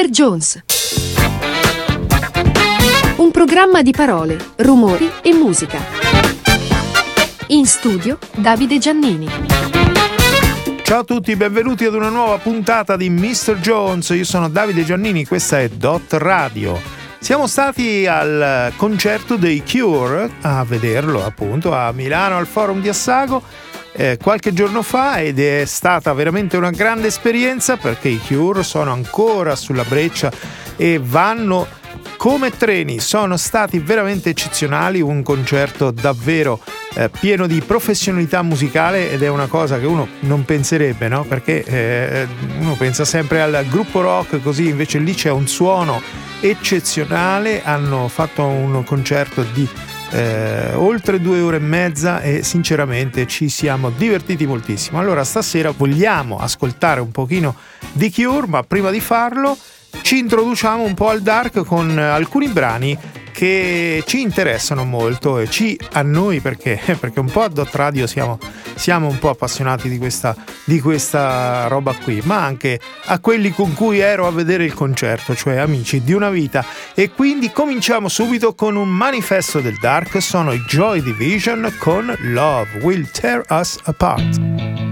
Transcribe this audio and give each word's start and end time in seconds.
Mr. 0.00 0.08
Jones. 0.08 0.62
Un 3.16 3.30
programma 3.30 3.82
di 3.82 3.90
parole, 3.90 4.38
rumori 4.56 5.10
e 5.20 5.34
musica. 5.34 5.78
In 7.48 7.66
studio 7.66 8.16
Davide 8.34 8.78
Giannini. 8.78 9.28
Ciao 10.84 11.00
a 11.00 11.04
tutti, 11.04 11.36
benvenuti 11.36 11.84
ad 11.84 11.92
una 11.92 12.08
nuova 12.08 12.38
puntata 12.38 12.96
di 12.96 13.10
Mr. 13.10 13.58
Jones. 13.60 14.08
Io 14.10 14.24
sono 14.24 14.48
Davide 14.48 14.84
Giannini, 14.84 15.26
questa 15.26 15.60
è 15.60 15.68
Dot 15.68 16.14
Radio. 16.14 16.80
Siamo 17.18 17.46
stati 17.46 18.06
al 18.06 18.72
concerto 18.76 19.36
dei 19.36 19.62
Cure 19.62 20.30
a 20.40 20.64
vederlo 20.64 21.22
appunto 21.22 21.74
a 21.74 21.92
Milano 21.92 22.38
al 22.38 22.46
Forum 22.46 22.80
di 22.80 22.88
Assago 22.88 23.42
eh, 23.92 24.18
qualche 24.22 24.52
giorno 24.52 24.82
fa 24.82 25.20
ed 25.20 25.38
è 25.38 25.64
stata 25.64 26.12
veramente 26.12 26.56
una 26.56 26.70
grande 26.70 27.08
esperienza 27.08 27.76
perché 27.76 28.08
i 28.08 28.18
Cure 28.18 28.62
sono 28.62 28.92
ancora 28.92 29.56
sulla 29.56 29.84
breccia 29.84 30.30
e 30.76 31.00
vanno 31.02 31.66
come 32.16 32.50
treni, 32.54 33.00
sono 33.00 33.36
stati 33.36 33.78
veramente 33.78 34.28
eccezionali, 34.30 35.00
un 35.00 35.22
concerto 35.22 35.90
davvero 35.90 36.60
eh, 36.94 37.08
pieno 37.08 37.46
di 37.46 37.62
professionalità 37.62 38.42
musicale 38.42 39.10
ed 39.10 39.22
è 39.22 39.28
una 39.28 39.46
cosa 39.46 39.78
che 39.78 39.86
uno 39.86 40.06
non 40.20 40.44
penserebbe, 40.44 41.08
no? 41.08 41.24
Perché 41.24 41.64
eh, 41.64 42.26
uno 42.58 42.74
pensa 42.74 43.04
sempre 43.06 43.40
al 43.40 43.64
gruppo 43.68 44.02
rock 44.02 44.42
così, 44.42 44.68
invece 44.68 44.98
lì 44.98 45.14
c'è 45.14 45.30
un 45.30 45.48
suono 45.48 46.02
eccezionale, 46.40 47.62
hanno 47.64 48.08
fatto 48.08 48.44
un 48.44 48.84
concerto 48.84 49.42
di 49.42 49.66
eh, 50.10 50.72
oltre 50.74 51.20
due 51.20 51.40
ore 51.40 51.56
e 51.56 51.60
mezza 51.60 52.20
e 52.20 52.42
sinceramente 52.42 53.26
ci 53.26 53.48
siamo 53.48 53.90
divertiti 53.90 54.46
moltissimo. 54.46 54.98
Allora 54.98 55.24
stasera 55.24 55.72
vogliamo 55.76 56.38
ascoltare 56.38 57.00
un 57.00 57.10
pochino 57.10 57.56
di 57.92 58.10
Cure, 58.12 58.46
ma 58.46 58.62
prima 58.62 58.90
di 58.90 59.00
farlo 59.00 59.56
ci 60.02 60.18
introduciamo 60.18 60.82
un 60.82 60.94
po' 60.94 61.08
al 61.08 61.20
dark 61.20 61.64
con 61.64 61.98
alcuni 61.98 62.48
brani 62.48 62.96
che 63.40 64.02
ci 64.04 64.20
interessano 64.20 64.84
molto 64.84 65.38
e 65.38 65.48
ci 65.48 65.78
a 65.92 66.02
noi 66.02 66.40
perché, 66.40 66.78
perché 67.00 67.20
un 67.20 67.30
po' 67.30 67.40
a 67.40 67.48
Dot 67.48 67.74
Radio 67.74 68.06
siamo, 68.06 68.38
siamo 68.74 69.08
un 69.08 69.18
po' 69.18 69.30
appassionati 69.30 69.88
di 69.88 69.96
questa, 69.96 70.36
di 70.66 70.78
questa 70.78 71.66
roba 71.66 71.94
qui, 71.94 72.20
ma 72.22 72.44
anche 72.44 72.78
a 73.06 73.18
quelli 73.18 73.48
con 73.48 73.72
cui 73.72 74.00
ero 74.00 74.26
a 74.26 74.30
vedere 74.30 74.64
il 74.64 74.74
concerto, 74.74 75.34
cioè 75.34 75.56
amici 75.56 76.02
di 76.02 76.12
una 76.12 76.28
vita. 76.28 76.62
E 76.94 77.12
quindi 77.12 77.50
cominciamo 77.50 78.08
subito 78.08 78.54
con 78.54 78.76
un 78.76 78.90
manifesto 78.90 79.60
del 79.60 79.78
dark, 79.80 80.20
sono 80.20 80.52
i 80.52 80.62
Joy 80.66 81.00
Division 81.00 81.74
con 81.78 82.14
Love 82.18 82.80
Will 82.82 83.10
Tear 83.10 83.42
Us 83.48 83.78
Apart. 83.84 84.89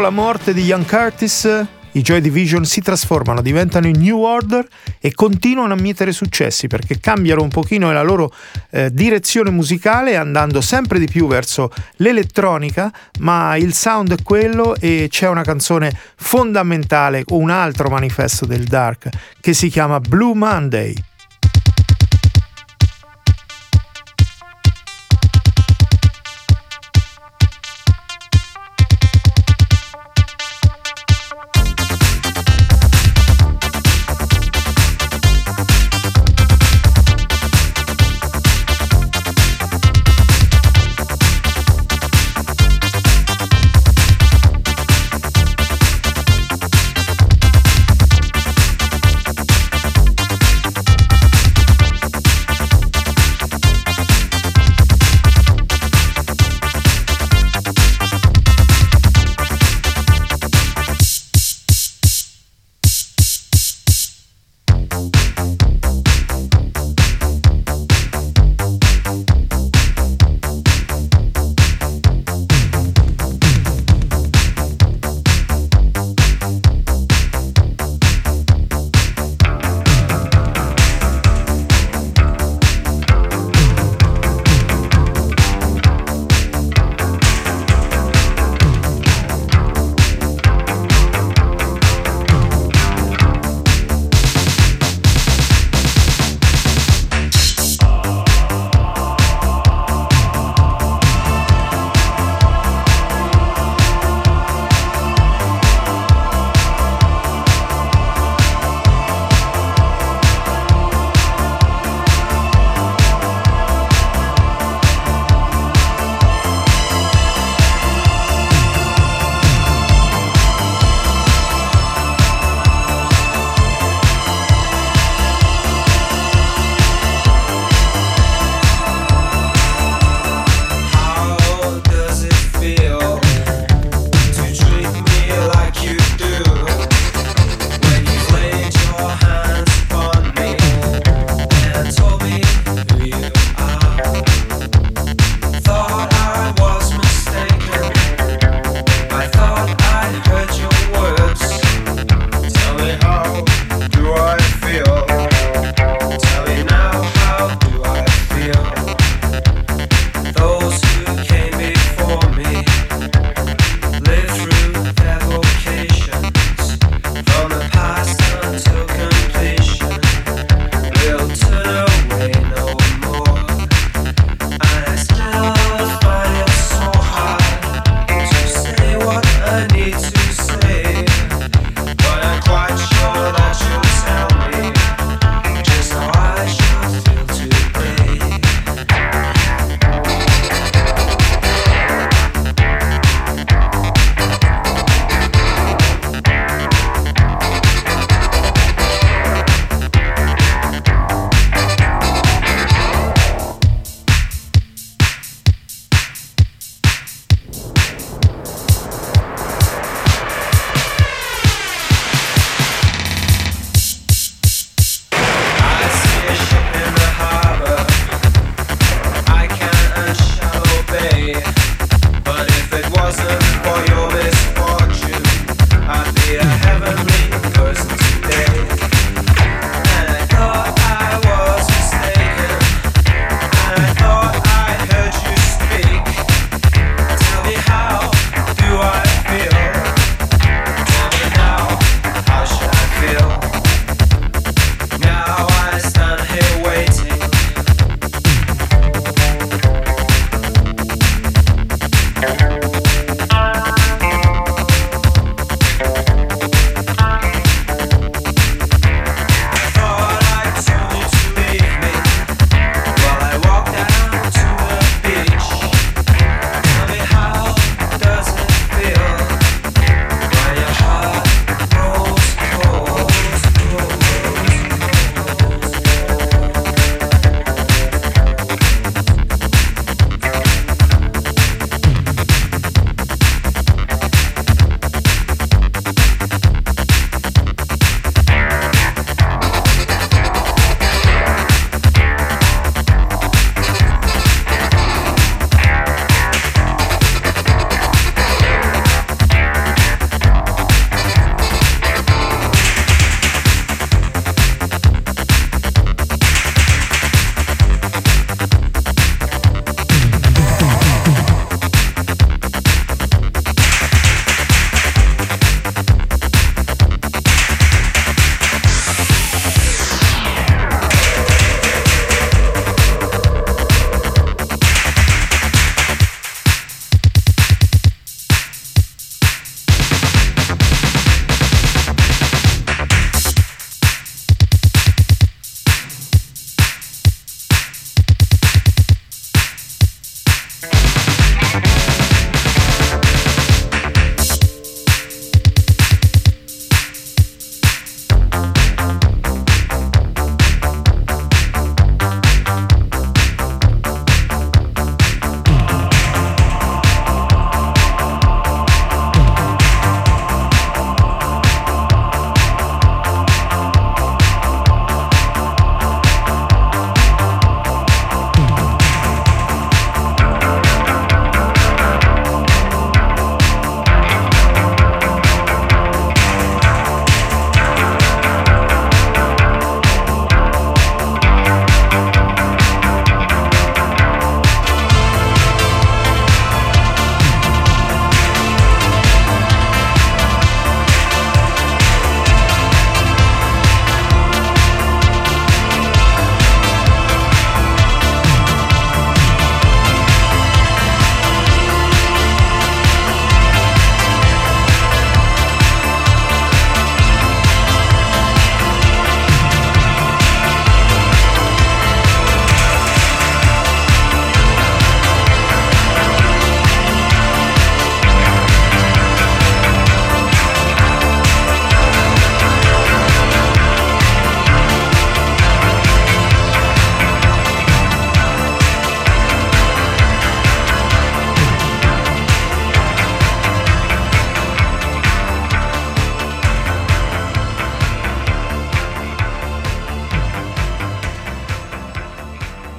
La 0.00 0.08
morte 0.08 0.54
di 0.54 0.64
Ian 0.64 0.86
Curtis, 0.86 1.66
i 1.92 2.00
Joy 2.00 2.22
Division 2.22 2.64
si 2.64 2.80
trasformano, 2.80 3.42
diventano 3.42 3.86
i 3.86 3.92
New 3.92 4.18
Order 4.18 4.66
e 4.98 5.12
continuano 5.12 5.74
a 5.74 5.76
mietere 5.76 6.12
successi 6.12 6.68
perché 6.68 6.98
cambiano 6.98 7.42
un 7.42 7.50
pochino 7.50 7.92
la 7.92 8.02
loro 8.02 8.32
eh, 8.70 8.90
direzione 8.90 9.50
musicale 9.50 10.16
andando 10.16 10.62
sempre 10.62 10.98
di 10.98 11.06
più 11.06 11.26
verso 11.26 11.70
l'elettronica, 11.96 12.90
ma 13.18 13.56
il 13.56 13.74
sound 13.74 14.18
è 14.18 14.22
quello 14.22 14.74
e 14.74 15.08
c'è 15.10 15.28
una 15.28 15.42
canzone 15.42 15.92
fondamentale, 16.16 17.22
un 17.28 17.50
altro 17.50 17.90
manifesto 17.90 18.46
del 18.46 18.64
dark 18.64 19.08
che 19.38 19.52
si 19.52 19.68
chiama 19.68 20.00
Blue 20.00 20.34
Monday. 20.34 20.94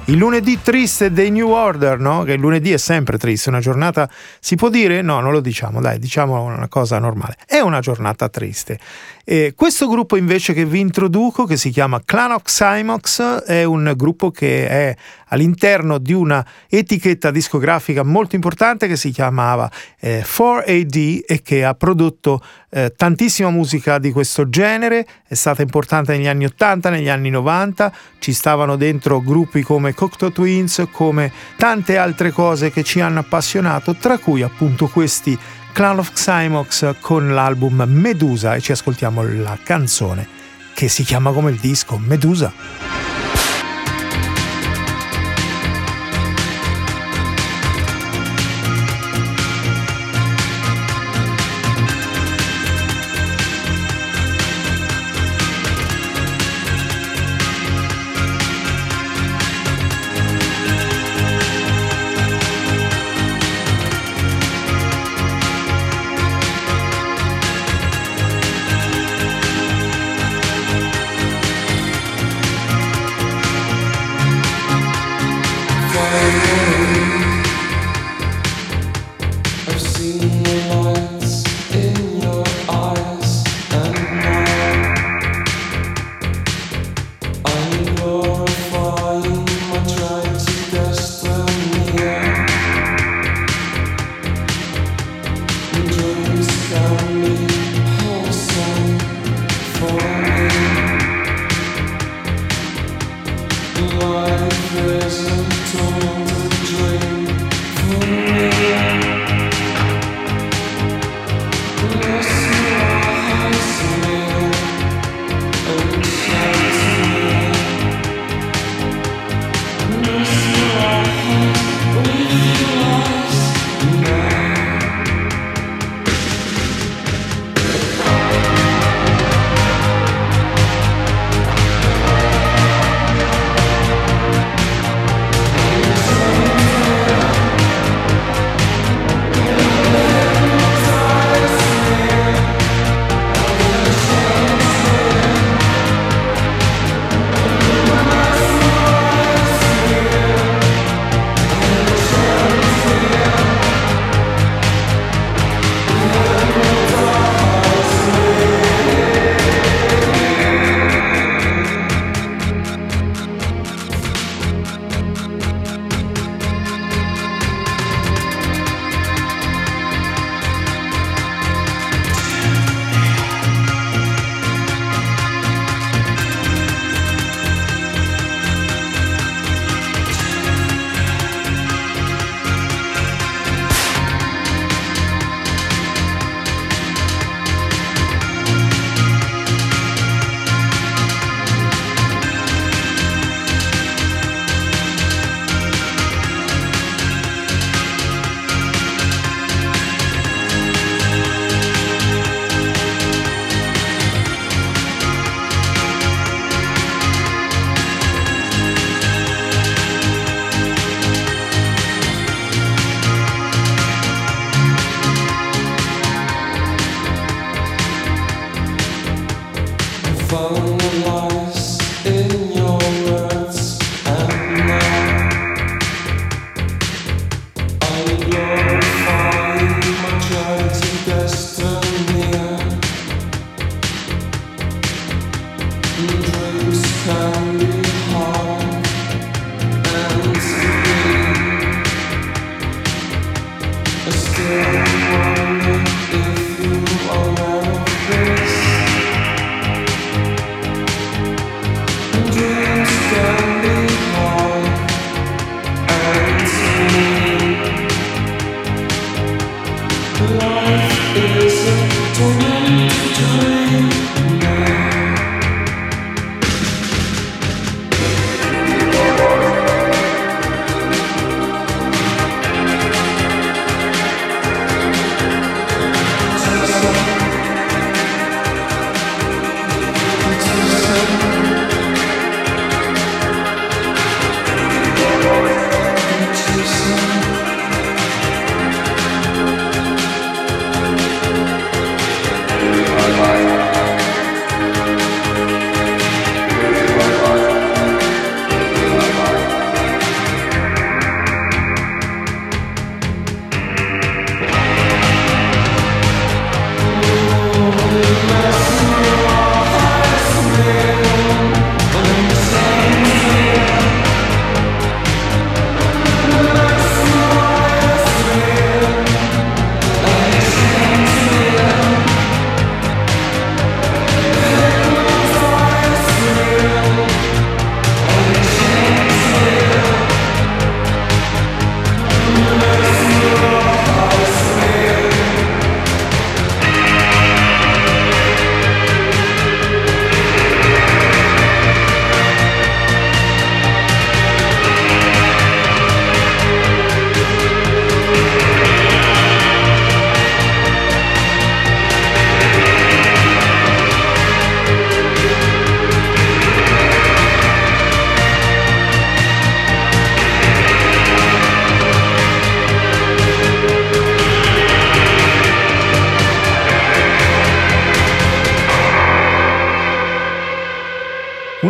Il 0.06 0.18
lunedì 0.18 0.60
triste 0.60 1.12
dei 1.12 1.30
New 1.30 1.48
Order, 1.48 2.00
no? 2.00 2.24
Che 2.24 2.32
il 2.32 2.40
lunedì 2.40 2.72
è 2.72 2.76
sempre 2.76 3.18
triste, 3.18 3.50
una 3.50 3.60
giornata 3.60 4.10
si 4.40 4.56
può 4.56 4.68
dire? 4.68 5.00
No, 5.00 5.20
non 5.20 5.30
lo 5.30 5.40
diciamo, 5.40 5.80
dai, 5.80 6.00
diciamo 6.00 6.42
una 6.42 6.66
cosa 6.66 6.98
normale. 6.98 7.36
È 7.46 7.60
una 7.60 7.78
giornata 7.78 8.28
triste. 8.28 8.80
E 9.24 9.54
questo 9.56 9.86
gruppo 9.86 10.16
invece 10.16 10.54
che 10.54 10.64
vi 10.64 10.80
introduco, 10.80 11.44
che 11.44 11.56
si 11.56 11.70
chiama 11.70 12.02
Clan 12.04 12.32
of 12.32 12.42
Cymox, 12.42 13.44
è 13.44 13.62
un 13.62 13.92
gruppo 13.94 14.32
che 14.32 14.68
è 14.68 14.96
all'interno 15.32 15.98
di 15.98 16.12
una 16.12 16.44
etichetta 16.68 17.30
discografica 17.30 18.02
molto 18.04 18.34
importante 18.34 18.86
che 18.86 18.96
si 18.96 19.10
chiamava 19.10 19.70
eh, 19.98 20.22
4AD 20.24 21.20
e 21.26 21.42
che 21.42 21.64
ha 21.64 21.74
prodotto 21.74 22.40
eh, 22.70 22.92
tantissima 22.94 23.50
musica 23.50 23.98
di 23.98 24.12
questo 24.12 24.48
genere, 24.48 25.06
è 25.26 25.34
stata 25.34 25.62
importante 25.62 26.16
negli 26.16 26.28
anni 26.28 26.44
80, 26.44 26.90
negli 26.90 27.08
anni 27.08 27.30
90, 27.30 27.92
ci 28.18 28.32
stavano 28.32 28.76
dentro 28.76 29.20
gruppi 29.20 29.62
come 29.62 29.94
Cocteau 29.94 30.30
Twins, 30.30 30.86
come 30.92 31.32
tante 31.56 31.96
altre 31.96 32.30
cose 32.30 32.70
che 32.70 32.82
ci 32.82 33.00
hanno 33.00 33.20
appassionato, 33.20 33.94
tra 33.96 34.18
cui 34.18 34.42
appunto 34.42 34.88
questi 34.88 35.38
Clan 35.72 35.98
of 35.98 36.12
Xymox 36.12 36.96
con 37.00 37.32
l'album 37.32 37.84
Medusa. 37.86 38.54
E 38.54 38.60
ci 38.60 38.72
ascoltiamo 38.72 39.22
la 39.22 39.58
canzone 39.62 40.40
che 40.74 40.88
si 40.88 41.02
chiama 41.02 41.32
come 41.32 41.50
il 41.50 41.58
disco 41.58 41.98
Medusa. 41.98 42.52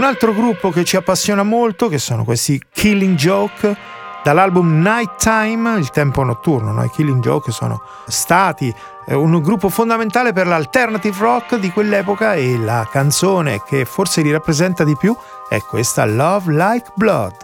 Un 0.03 0.09
altro 0.09 0.35
gruppo 0.35 0.71
che 0.71 0.83
ci 0.83 0.97
appassiona 0.97 1.45
molto, 1.45 1.87
che 1.87 1.99
sono 1.99 2.25
questi 2.25 2.61
Killing 2.73 3.15
Joke, 3.15 3.77
dall'album 4.25 4.83
Nighttime, 4.83 5.79
il 5.79 5.91
tempo 5.91 6.25
notturno, 6.25 6.73
no? 6.73 6.83
i 6.83 6.91
Killing 6.91 7.23
Joke 7.23 7.53
sono 7.53 7.81
stati 8.09 8.75
eh, 9.07 9.15
un 9.15 9.41
gruppo 9.41 9.69
fondamentale 9.69 10.33
per 10.33 10.49
l'alternative 10.49 11.17
rock 11.21 11.55
di 11.55 11.71
quell'epoca 11.71 12.35
e 12.35 12.59
la 12.59 12.89
canzone 12.91 13.63
che 13.65 13.85
forse 13.85 14.23
li 14.23 14.33
rappresenta 14.33 14.83
di 14.83 14.97
più 14.97 15.17
è 15.49 15.61
questa 15.61 16.05
Love 16.05 16.53
Like 16.53 16.91
Blood. 16.97 17.37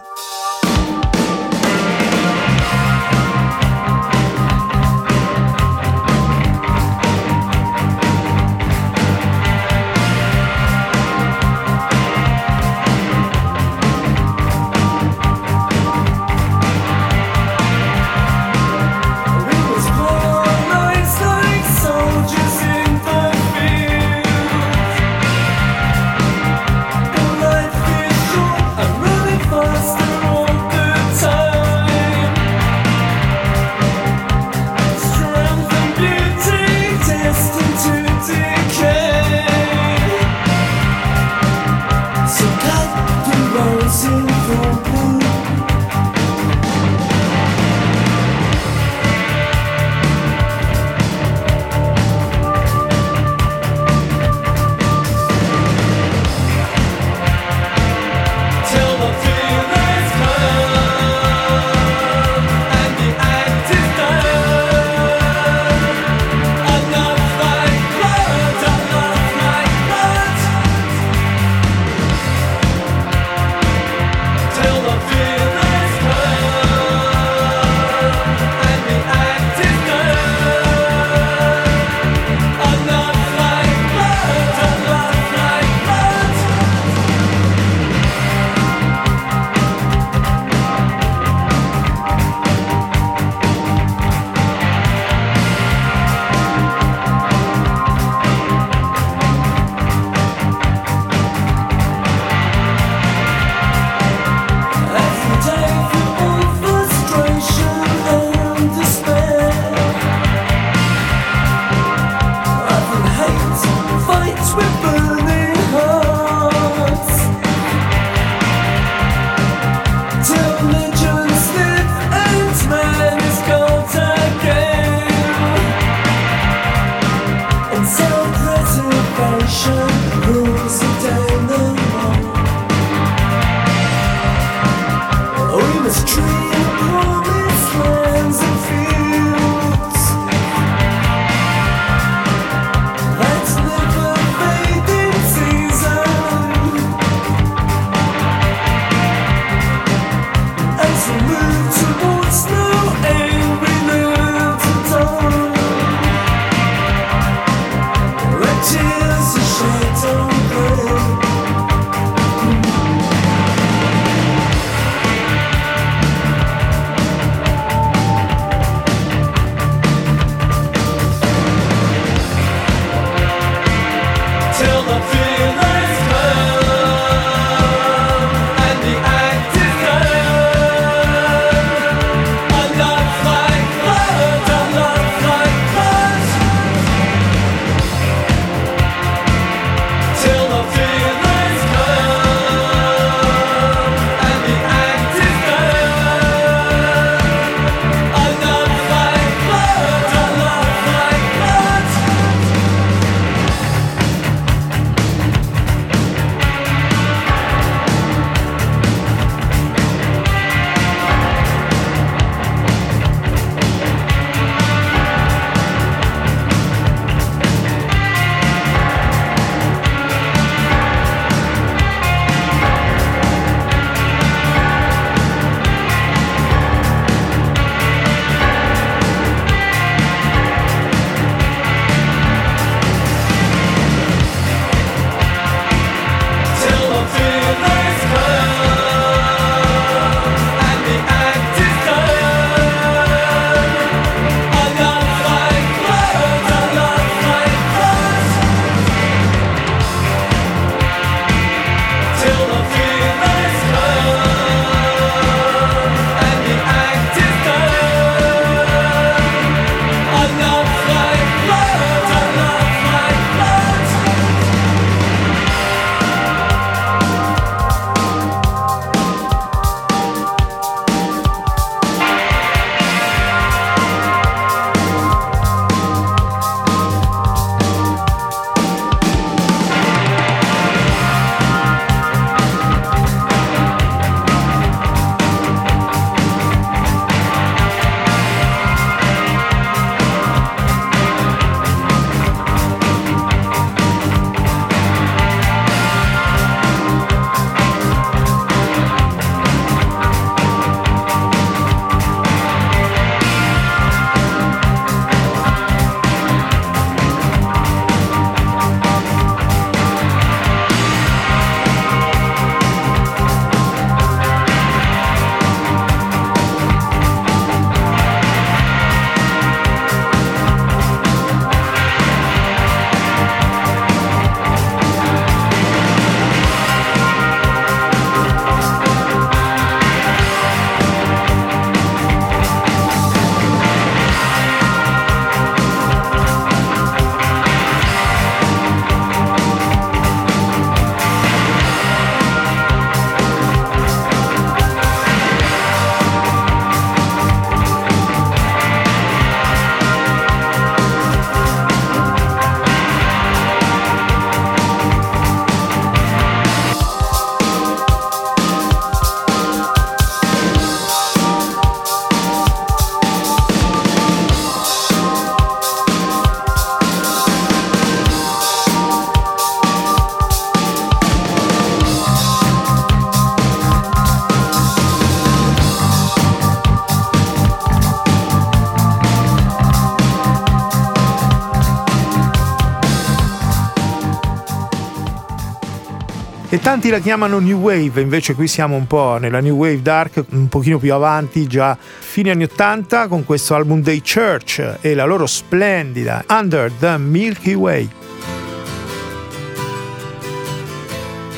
Tanti 386.69 386.91
la 386.91 386.99
chiamano 386.99 387.39
New 387.39 387.61
Wave, 387.61 387.99
invece 387.99 388.35
qui 388.35 388.47
siamo 388.47 388.75
un 388.75 388.85
po' 388.85 389.17
nella 389.17 389.39
New 389.39 389.55
Wave 389.55 389.81
Dark, 389.81 390.23
un 390.29 390.49
pochino 390.49 390.77
più 390.77 390.93
avanti, 390.93 391.47
già 391.47 391.75
fine 391.75 392.29
anni 392.29 392.43
80, 392.43 393.07
con 393.07 393.25
questo 393.25 393.55
album 393.55 393.81
dei 393.81 394.03
Church 394.03 394.77
e 394.79 394.93
la 394.93 395.05
loro 395.05 395.25
splendida 395.25 396.23
Under 396.29 396.71
the 396.77 396.95
Milky 396.99 397.55
Way. 397.55 397.89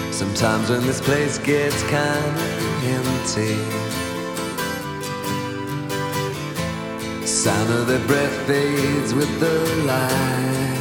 Sometimes 0.09 0.67
when 0.67 0.85
this 0.85 0.99
place 0.99 1.39
gets 1.41 1.81
kind 1.83 2.37
of 2.37 2.83
empty 2.83 3.55
Sound 7.23 7.69
of 7.69 7.87
their 7.87 8.05
breath 8.05 8.35
fades 8.45 9.13
with 9.13 9.39
the 9.39 9.85
light 9.85 10.80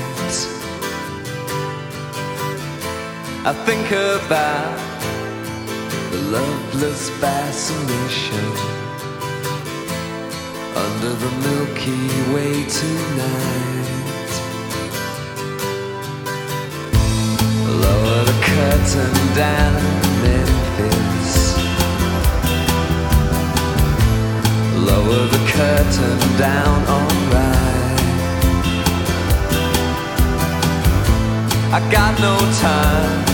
I 3.43 3.55
think 3.55 3.87
about 3.91 4.79
the 6.11 6.19
loveless 6.31 7.09
fascination 7.09 8.45
Under 10.77 11.13
the 11.15 11.31
Milky 11.49 12.05
Way 12.35 12.53
tonight. 12.69 14.33
Lower 17.81 18.25
the 18.29 18.37
curtain 18.45 19.15
down 19.35 19.83
Memphis. 20.21 21.57
Lower 24.85 25.25
the 25.29 25.43
curtain 25.49 26.19
down 26.37 26.79
alright. 26.93 27.81
I 31.73 31.81
got 31.91 32.21
no 32.21 32.37
time 32.61 33.30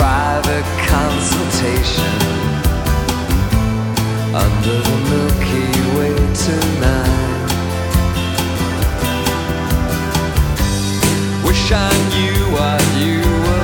private 0.00 0.64
consultation 0.88 2.14
Under 4.44 4.78
the 4.88 4.96
Milky 5.10 5.68
Way 5.94 6.16
tonight. 6.46 7.48
Wish 11.44 11.70
I 11.72 11.90
knew 12.12 12.38
what 12.56 12.82
you 13.02 13.20
were 13.44 13.59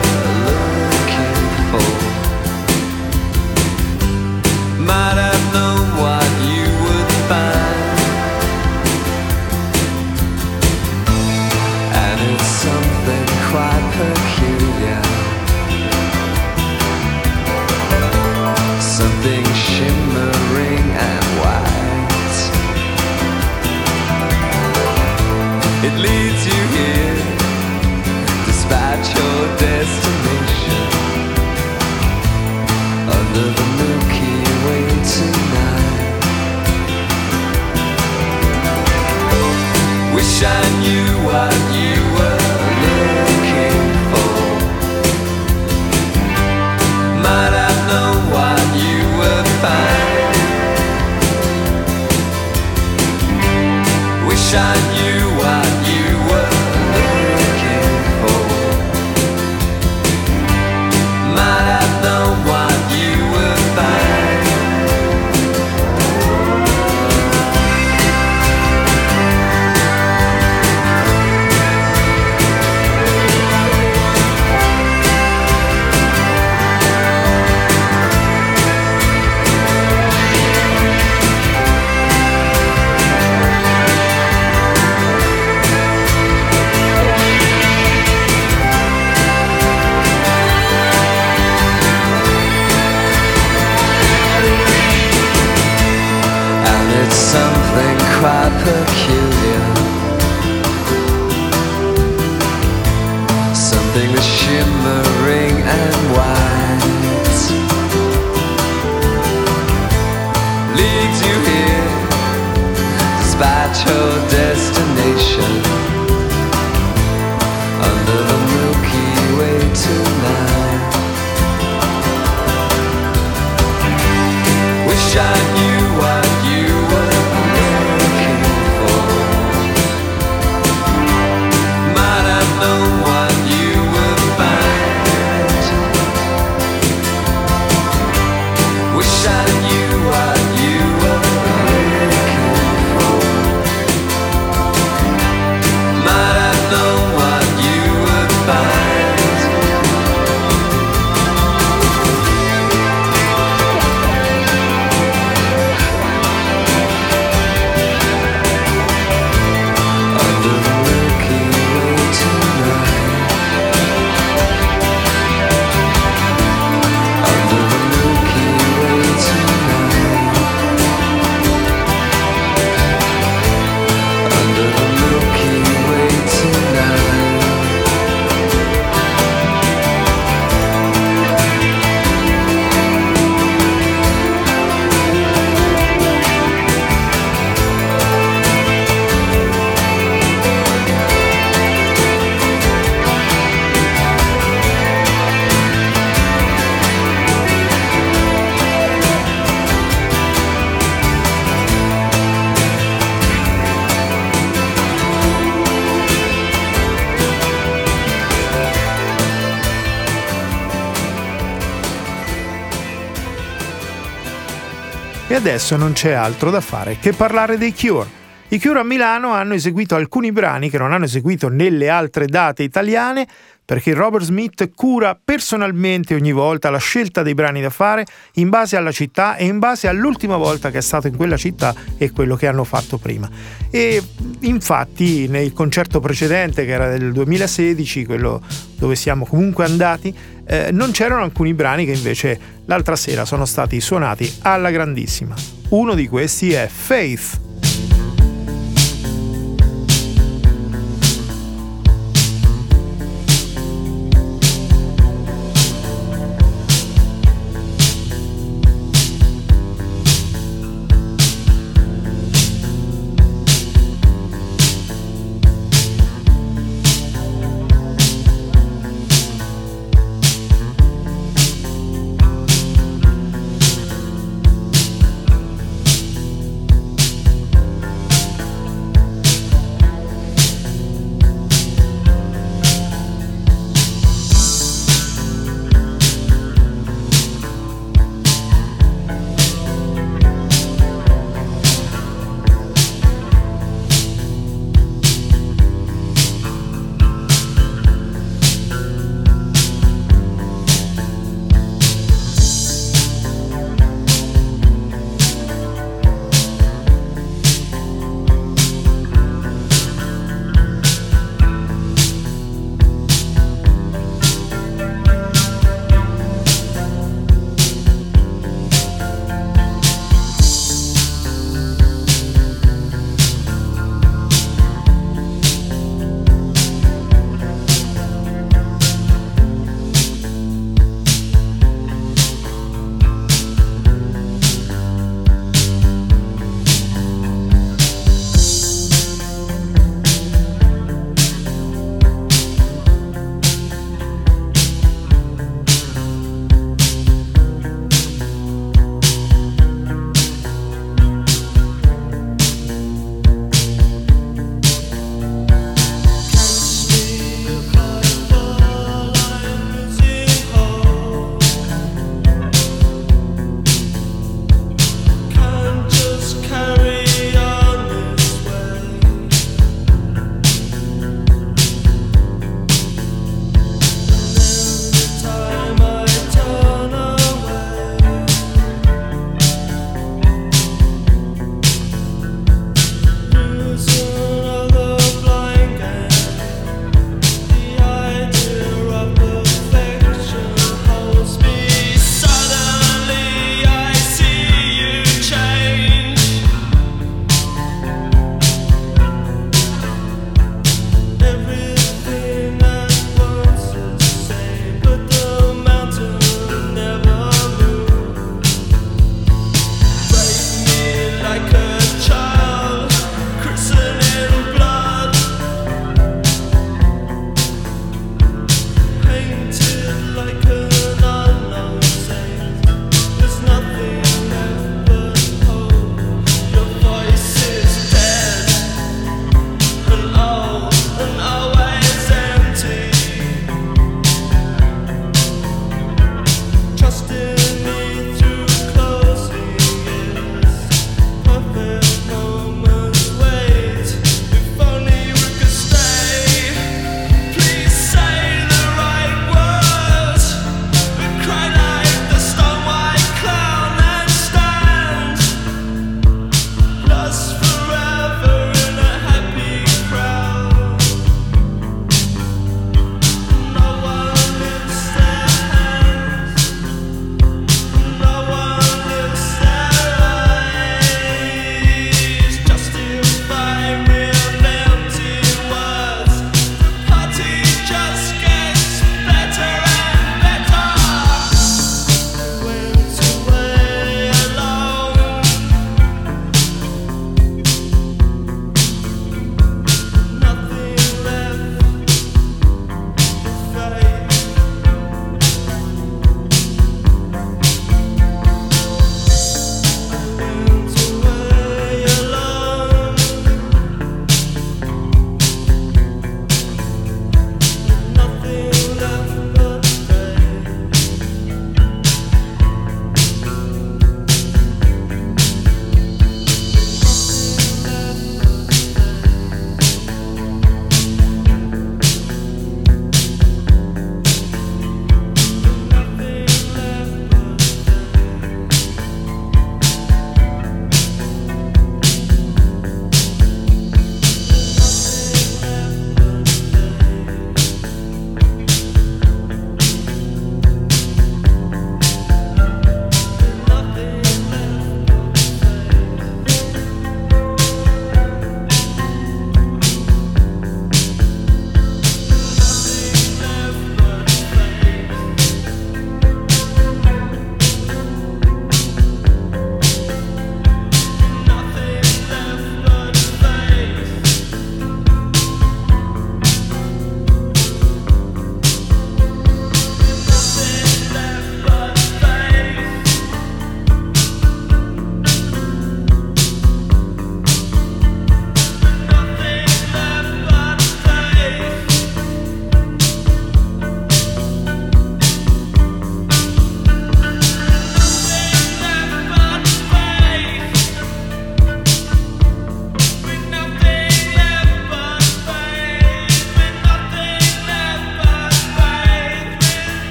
adesso 215.49 215.77
non 215.77 215.93
c'è 215.93 216.11
altro 216.11 216.51
da 216.51 216.61
fare 216.61 216.99
che 216.99 217.13
parlare 217.13 217.57
dei 217.57 217.73
Cure. 217.73 218.09
I 218.49 218.61
Cure 218.61 218.81
a 218.81 218.83
Milano 218.83 219.31
hanno 219.31 219.55
eseguito 219.55 219.95
alcuni 219.95 220.33
brani 220.33 220.69
che 220.69 220.77
non 220.77 220.93
hanno 220.93 221.05
eseguito 221.05 221.49
nelle 221.49 221.89
altre 221.89 222.27
date 222.27 222.65
italiane 222.65 223.29
perché 223.67 223.93
Robert 223.93 224.25
Smith 224.25 224.71
cura 224.75 225.19
personalmente 225.23 226.15
ogni 226.15 226.33
volta 226.33 226.71
la 226.71 226.79
scelta 226.79 227.23
dei 227.23 227.35
brani 227.35 227.61
da 227.61 227.69
fare 227.69 228.07
in 228.35 228.49
base 228.49 228.77
alla 228.77 228.93
città 228.93 229.37
e 229.37 229.45
in 229.45 229.59
base 229.59 229.89
all'ultima 229.89 230.37
volta 230.37 230.71
che 230.71 230.79
è 230.79 230.83
stato 230.83 231.09
in 231.09 231.17
quella 231.17 231.37
città 231.37 231.75
e 231.99 232.13
quello 232.13 232.37
che 232.37 232.47
hanno 232.47 232.63
fatto 232.63 232.97
prima. 232.97 233.29
E 233.69 234.01
infatti 234.41 235.27
nel 235.27 235.53
concerto 235.53 235.99
precedente, 235.99 236.65
che 236.65 236.71
era 236.71 236.89
del 236.89 237.13
2016, 237.13 238.07
quello 238.07 238.41
dove 238.77 238.95
siamo 238.95 239.27
comunque 239.27 239.65
andati, 239.65 240.17
eh, 240.47 240.71
non 240.71 240.93
c'erano 240.93 241.25
alcuni 241.25 241.53
brani 241.53 241.85
che 241.85 241.93
invece 241.93 242.39
l'altra 242.67 242.95
sera 242.95 243.25
sono 243.25 243.45
stati 243.45 243.81
suonati 243.81 244.33
alla 244.43 244.71
grandissima. 244.71 245.35
Uno 245.71 245.95
di 245.95 246.07
questi 246.07 246.53
è 246.53 246.69
Faith 246.73 247.46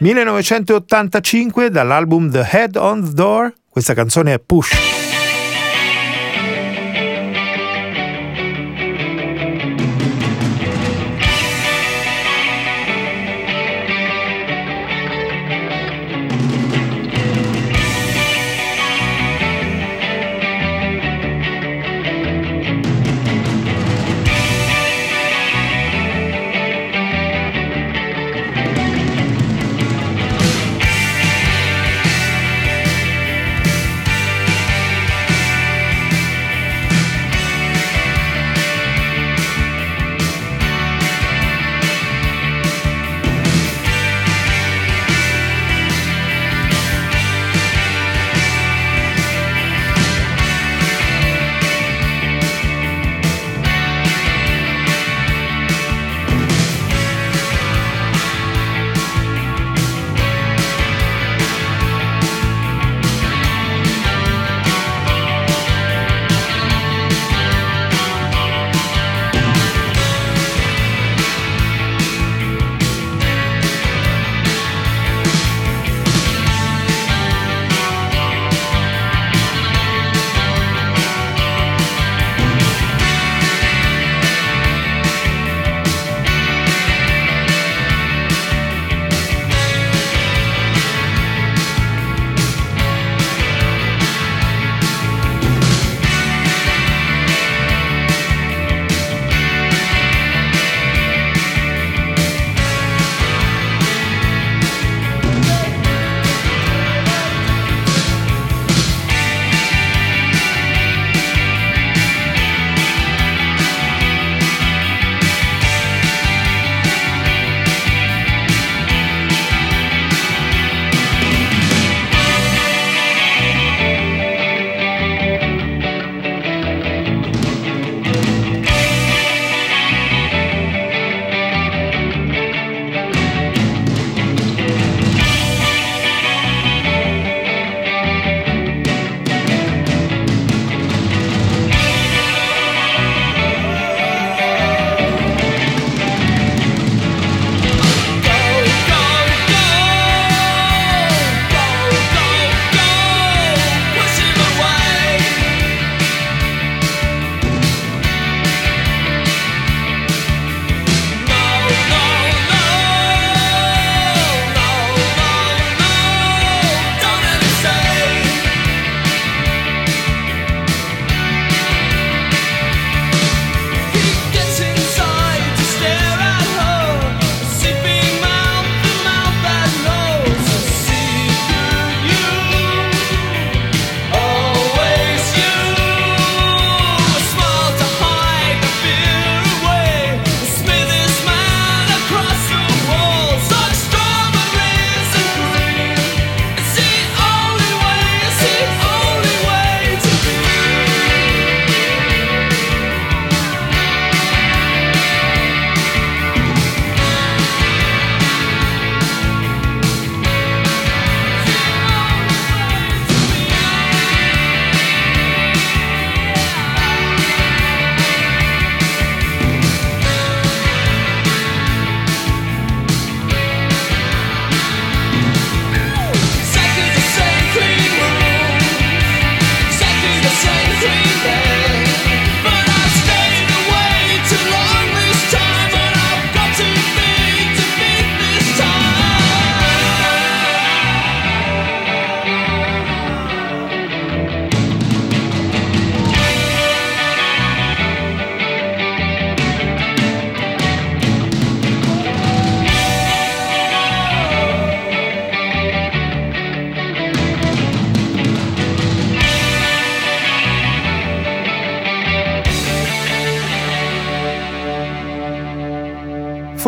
1985 0.00 1.68
dall'album 1.68 2.30
The 2.30 2.48
Head 2.50 2.76
on 2.76 3.04
the 3.04 3.12
Door, 3.12 3.52
questa 3.68 3.92
canzone 3.92 4.32
è 4.32 4.38
Push. 4.38 4.89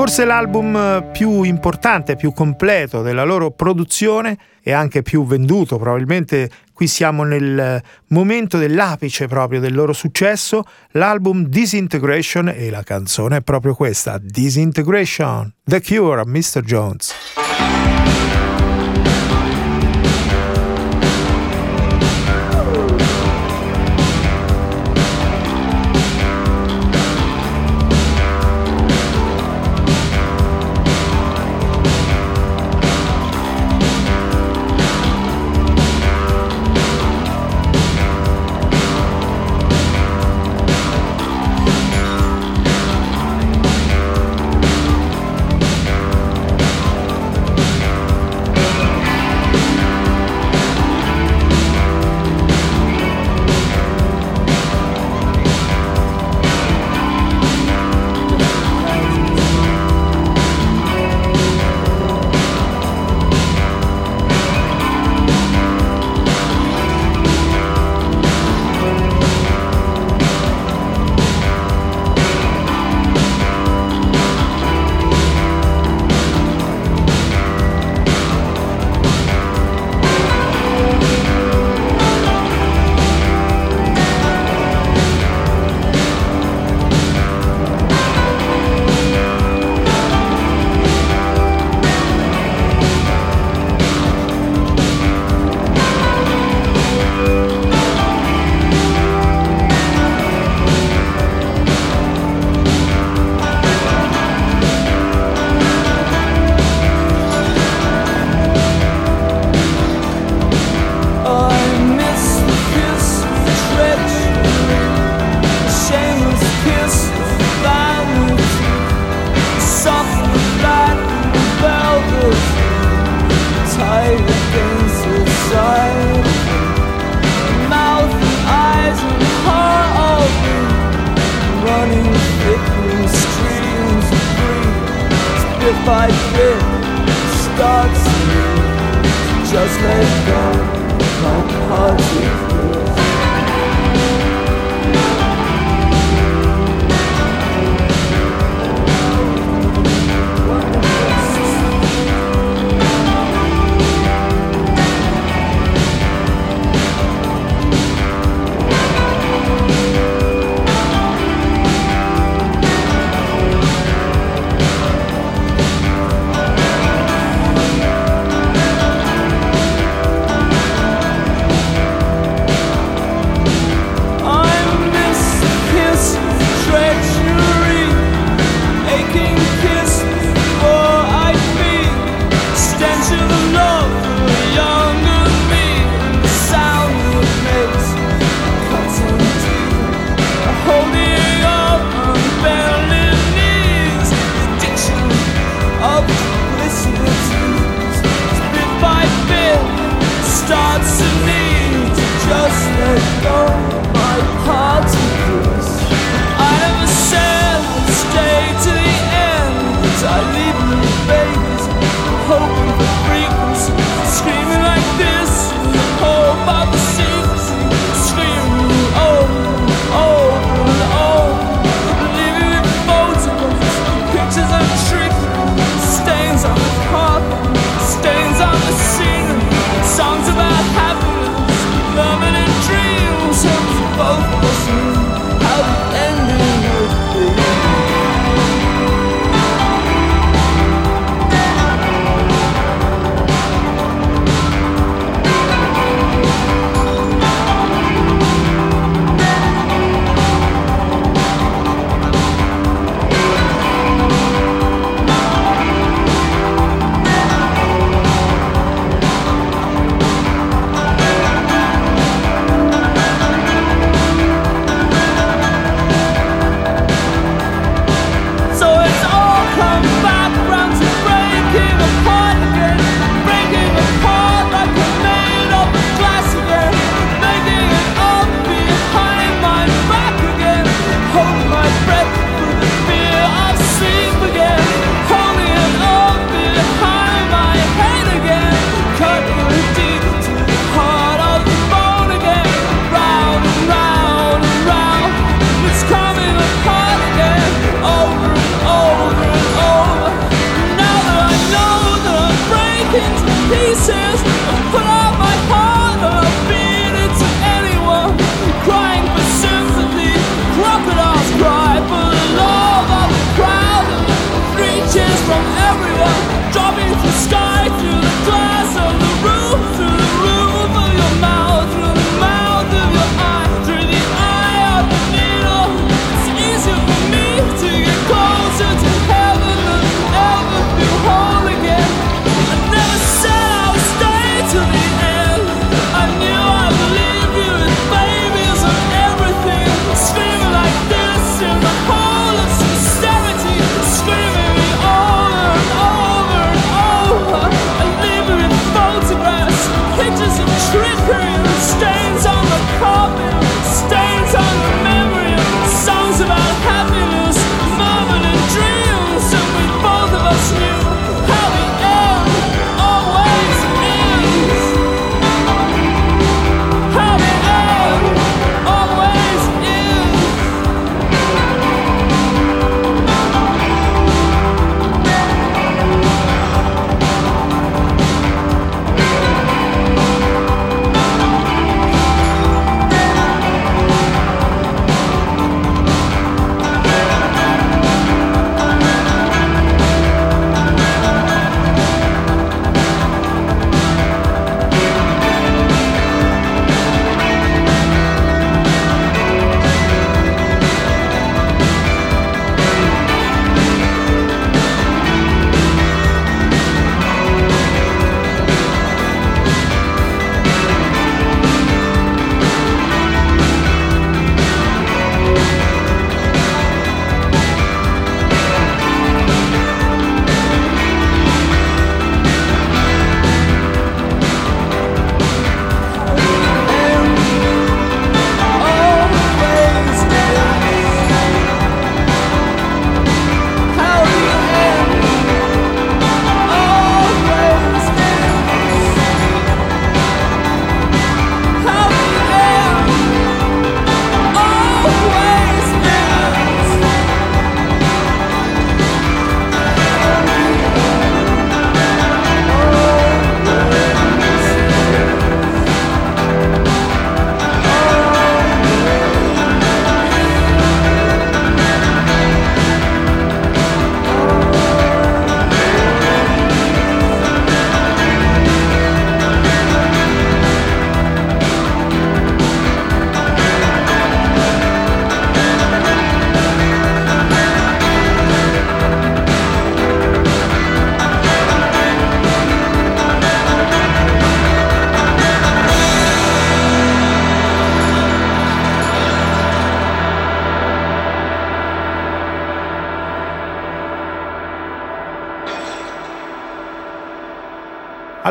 Forse 0.03 0.25
l'album 0.25 1.13
più 1.13 1.45
importante, 1.45 2.17
più 2.17 2.33
completo 2.33 3.03
della 3.03 3.23
loro 3.23 3.53
produzione 3.53 4.37
e 4.61 4.73
anche 4.73 5.01
più 5.01 5.25
venduto, 5.25 5.79
probabilmente 5.79 6.51
qui 6.73 6.89
siamo 6.89 7.23
nel 7.23 7.81
momento 8.09 8.59
dell'apice 8.59 9.29
proprio 9.29 9.61
del 9.61 9.73
loro 9.73 9.93
successo, 9.93 10.65
l'album 10.91 11.47
Disintegration 11.47 12.49
e 12.49 12.69
la 12.69 12.83
canzone 12.83 13.37
è 13.37 13.41
proprio 13.43 13.77
questa, 13.77 14.19
Disintegration, 14.21 15.55
The 15.63 15.81
Cure, 15.81 16.27
Mr. 16.27 16.63
Jones. 16.63 17.15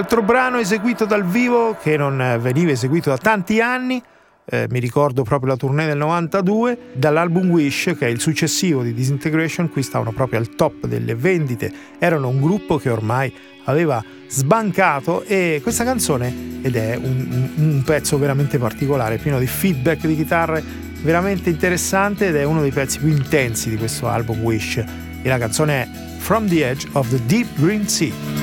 Altro 0.01 0.23
brano 0.23 0.57
eseguito 0.57 1.05
dal 1.05 1.23
vivo 1.23 1.77
che 1.79 1.95
non 1.95 2.39
veniva 2.41 2.71
eseguito 2.71 3.11
da 3.11 3.17
tanti 3.17 3.61
anni, 3.61 4.01
eh, 4.45 4.65
mi 4.71 4.79
ricordo 4.79 5.21
proprio 5.21 5.51
la 5.51 5.57
tournée 5.57 5.85
del 5.85 5.97
92, 5.97 6.93
dall'album 6.93 7.51
Wish 7.51 7.93
che 7.95 8.07
è 8.07 8.09
il 8.09 8.19
successivo 8.19 8.81
di 8.81 8.95
Disintegration, 8.95 9.69
qui 9.69 9.83
stavano 9.83 10.11
proprio 10.11 10.39
al 10.39 10.55
top 10.55 10.87
delle 10.87 11.13
vendite, 11.13 11.71
erano 11.99 12.29
un 12.29 12.41
gruppo 12.41 12.77
che 12.77 12.89
ormai 12.89 13.31
aveva 13.65 14.03
sbancato 14.27 15.21
e 15.21 15.59
questa 15.61 15.83
canzone 15.83 16.59
ed 16.63 16.75
è 16.75 16.95
un, 16.95 17.27
un, 17.29 17.51
un 17.57 17.83
pezzo 17.85 18.17
veramente 18.17 18.57
particolare, 18.57 19.17
pieno 19.17 19.37
di 19.37 19.45
feedback 19.45 20.07
di 20.07 20.15
chitarre 20.15 20.63
veramente 21.03 21.51
interessante 21.51 22.29
ed 22.29 22.37
è 22.37 22.43
uno 22.43 22.61
dei 22.61 22.71
pezzi 22.71 22.97
più 22.97 23.09
intensi 23.09 23.69
di 23.69 23.77
questo 23.77 24.07
album 24.07 24.41
Wish 24.41 24.77
e 24.77 25.29
la 25.29 25.37
canzone 25.37 25.73
è 25.83 25.87
From 26.17 26.47
the 26.47 26.67
Edge 26.67 26.87
of 26.93 27.07
the 27.09 27.23
Deep 27.27 27.47
Green 27.59 27.87
Sea. 27.87 28.40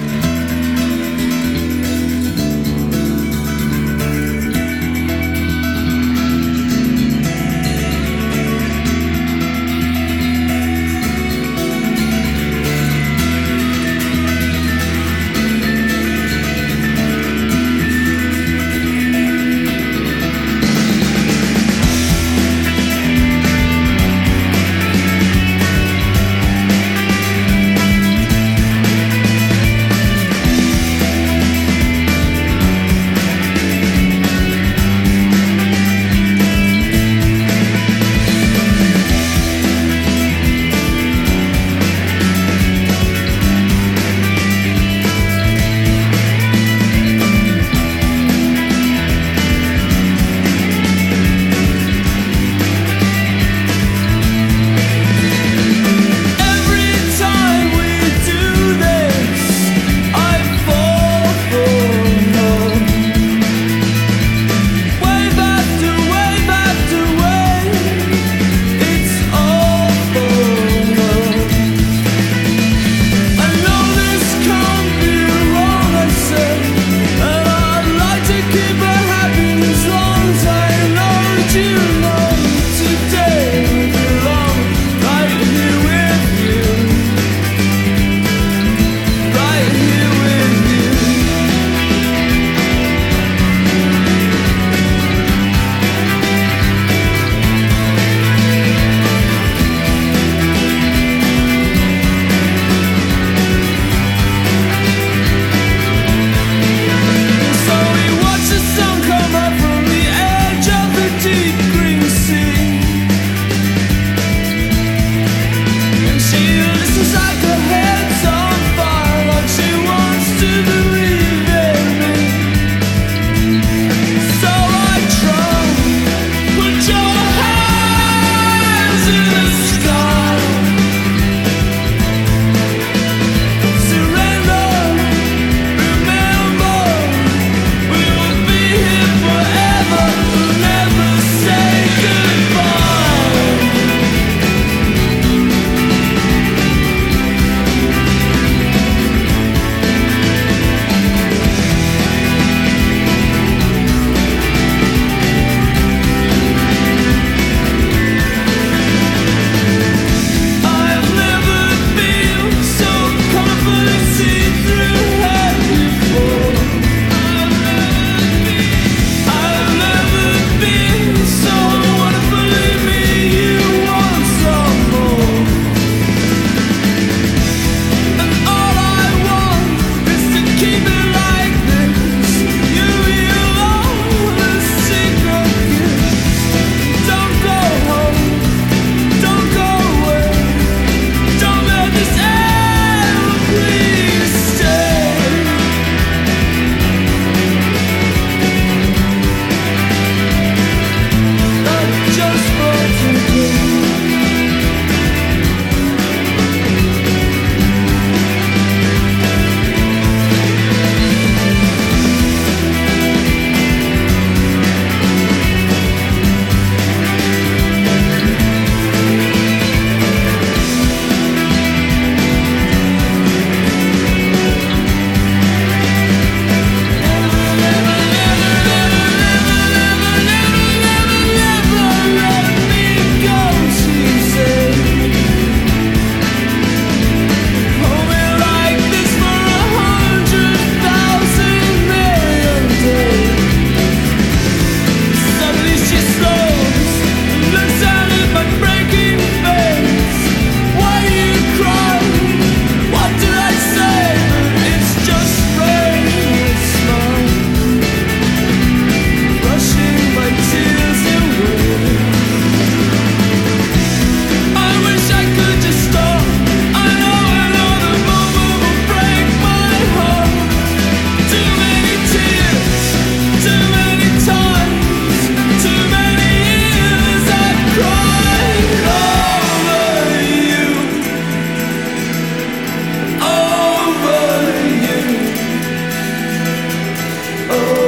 oh. 287.51 287.88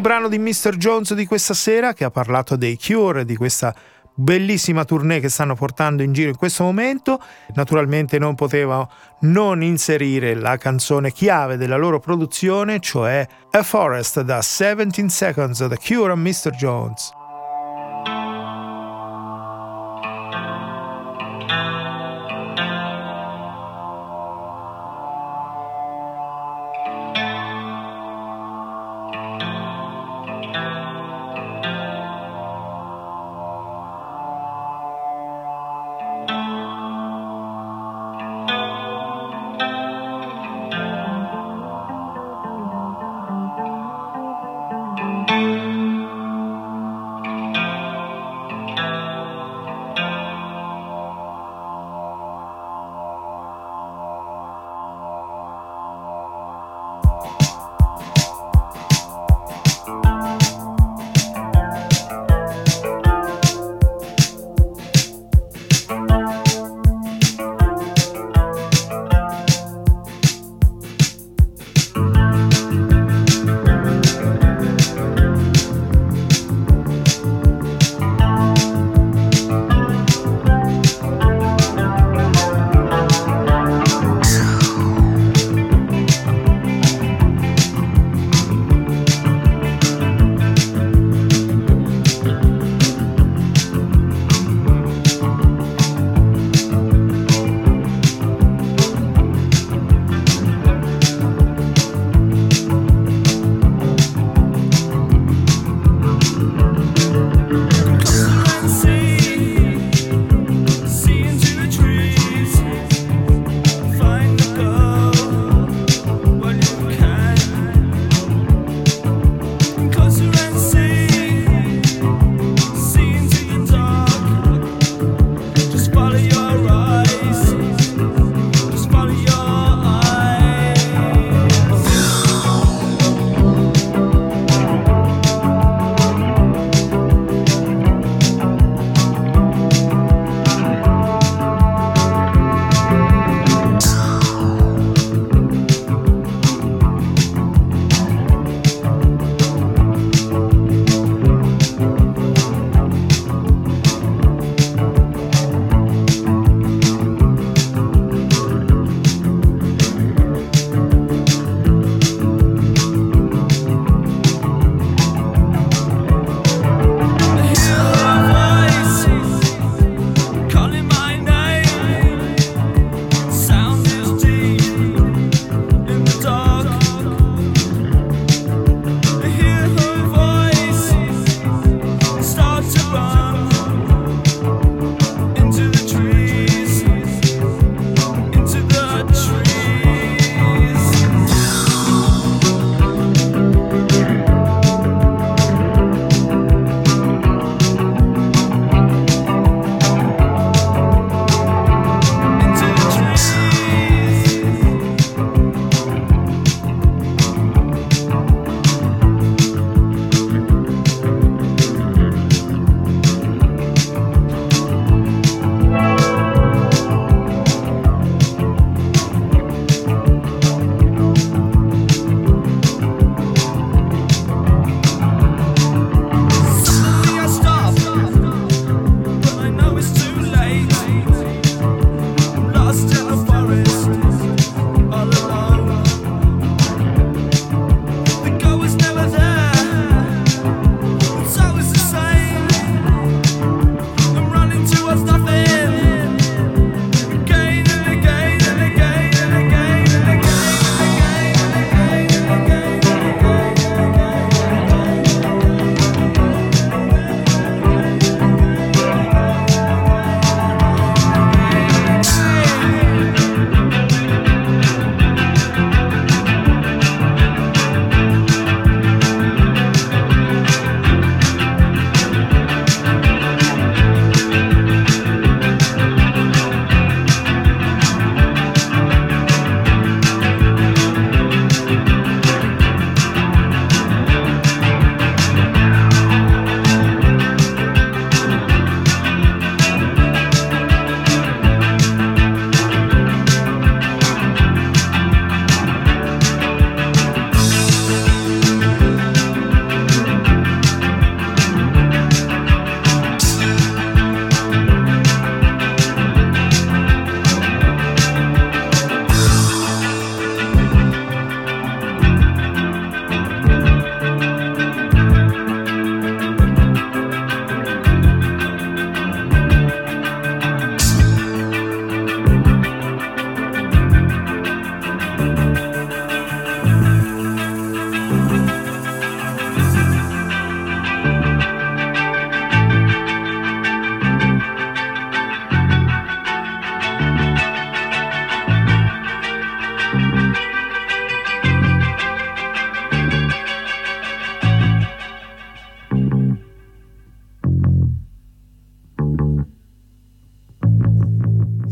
Brano 0.00 0.28
di 0.28 0.38
Mr. 0.38 0.76
Jones 0.76 1.14
di 1.14 1.26
questa 1.26 1.54
sera 1.54 1.92
che 1.92 2.04
ha 2.04 2.10
parlato 2.10 2.56
dei 2.56 2.78
Cure, 2.78 3.24
di 3.24 3.36
questa 3.36 3.74
bellissima 4.14 4.84
tournée 4.84 5.20
che 5.20 5.28
stanno 5.28 5.54
portando 5.54 6.02
in 6.02 6.12
giro 6.12 6.30
in 6.30 6.36
questo 6.36 6.64
momento. 6.64 7.22
Naturalmente 7.54 8.18
non 8.18 8.34
poteva 8.34 8.86
non 9.20 9.62
inserire 9.62 10.34
la 10.34 10.56
canzone 10.56 11.12
chiave 11.12 11.56
della 11.56 11.76
loro 11.76 12.00
produzione, 12.00 12.80
cioè 12.80 13.26
A 13.50 13.62
Forest 13.62 14.22
da 14.22 14.38
17 14.38 15.08
Seconds, 15.08 15.66
The 15.68 15.76
Cure 15.76 16.12
and 16.12 16.26
Mr. 16.26 16.50
Jones. 16.50 17.16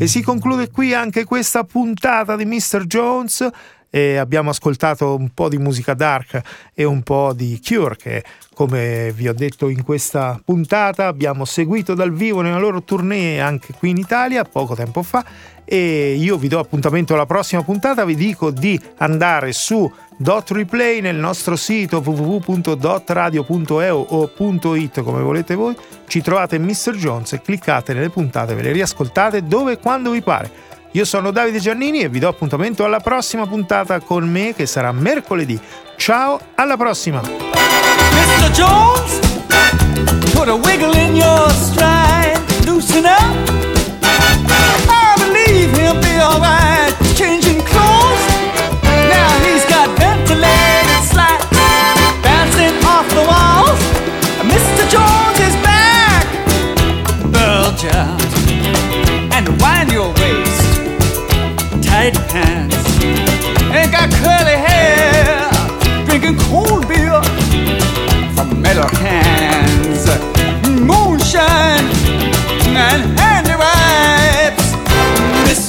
E 0.07 0.09
si 0.09 0.23
conclude 0.23 0.71
qui 0.71 0.95
anche 0.95 1.25
questa 1.25 1.65
puntata 1.65 2.37
di 2.37 2.45
Mr. 2.45 2.85
Jones 2.85 3.45
e 3.91 4.17
abbiamo 4.17 4.51
ascoltato 4.51 5.15
un 5.15 5.31
po' 5.33 5.49
di 5.49 5.59
musica 5.59 5.95
dark 5.95 6.41
e 6.75 6.85
un 6.85 7.03
po' 7.03 7.33
di 7.33 7.61
Cure 7.65 7.97
che 7.97 8.25
come 8.55 9.13
vi 9.13 9.29
ho 9.29 9.35
detto 9.35 9.69
in 9.69 9.83
questa 9.83 10.41
puntata 10.43 11.07
abbiamo 11.07 11.45
seguito 11.45 11.95
dal 11.95 12.13
vivo 12.13 12.41
nella 12.41 12.59
loro 12.59 12.83
tournée 12.83 13.41
anche 13.41 13.75
qui 13.75 13.91
in 13.91 13.99
Italia 13.99 14.45
poco 14.45 14.75
tempo 14.75 15.03
fa. 15.03 15.25
E 15.69 16.15
io 16.15 16.37
vi 16.37 16.47
do 16.47 16.61
appuntamento 16.61 17.15
alla 17.15 17.27
prossima 17.27 17.61
puntata. 17.63 18.05
Vi 18.05 18.15
dico 18.15 18.53
di 18.53 18.81
andare 18.99 19.53
su 19.53 19.93
Dot 20.17 20.53
Replay 20.53 21.01
nel 21.01 21.17
nostro 21.17 21.57
sito 21.57 22.01
www.dotradio.eu 22.05 24.07
o 24.09 24.31
.it 24.77 25.03
come 25.03 25.23
volete 25.23 25.57
voi. 25.57 25.77
Ci 26.07 26.23
trovate 26.23 26.59
Mr. 26.59 26.95
Jones 26.95 27.33
e 27.33 27.43
cliccate 27.43 27.95
nelle 27.95 28.11
puntate 28.11 28.55
ve 28.55 28.63
le 28.63 28.73
riascoltate 28.73 29.43
dove 29.43 29.73
e 29.73 29.79
quando 29.79 30.13
vi 30.13 30.23
pare 30.23 30.66
io 30.93 31.05
sono 31.05 31.31
Davide 31.31 31.59
Giannini 31.59 32.01
e 32.01 32.09
vi 32.09 32.19
do 32.19 32.29
appuntamento 32.29 32.85
alla 32.85 33.01
prossima 33.01 33.47
puntata 33.47 34.01
con 34.01 34.29
me 34.29 34.55
che 34.55 34.67
sarà 34.67 34.93
mercoledì. 34.93 35.59
Ciao, 35.97 36.41
alla 36.55 36.77
prossima! 36.77 37.21
Mr. 37.21 38.51
Jones, 38.53 39.19
put 40.33 40.49
a 40.49 40.55
wiggle 40.55 40.97
in 40.99 41.17
your 41.17 41.51
stride, 41.51 42.41
loosen 42.65 43.05
up. 43.05 43.55
I 44.03 45.15
believe 45.19 45.77
he'll 45.79 45.99
be 46.01 46.19
alright, 46.21 46.86